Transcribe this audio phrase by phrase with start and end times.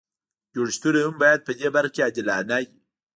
[0.53, 2.77] جوړښتونه هم باید په دې برخه کې عادلانه وي.